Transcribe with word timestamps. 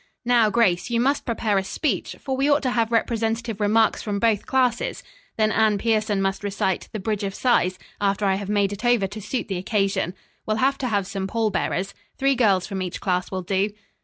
Now, 0.25 0.49
Grace, 0.49 0.89
you 0.89 0.99
must 0.99 1.27
prepare 1.27 1.59
a 1.59 1.63
speech, 1.63 2.15
for 2.19 2.35
we 2.35 2.49
ought 2.49 2.63
to 2.63 2.71
have 2.71 2.91
representative 2.91 3.59
remarks 3.61 4.01
from 4.01 4.17
both 4.17 4.47
classes. 4.47 5.03
Then 5.37 5.51
Anne 5.51 5.77
Pierson 5.77 6.23
must 6.23 6.43
recite 6.43 6.89
'The 6.91 6.99
Bridge 6.99 7.23
of 7.23 7.35
Sighs,' 7.35 7.77
after 8.01 8.25
I 8.25 8.33
have 8.33 8.49
made 8.49 8.73
it 8.73 8.83
over 8.83 9.05
to 9.05 9.21
suit 9.21 9.47
the 9.47 9.59
occasion. 9.59 10.15
We'll 10.43 10.57
have 10.57 10.79
to 10.79 10.87
have 10.87 11.05
some 11.05 11.27
pallbearers. 11.27 11.93
Three 12.17 12.33
girls 12.33 12.65
from 12.65 12.81
each 12.81 12.99
class 12.99 13.29
will 13.29 13.43
do." 13.43 13.73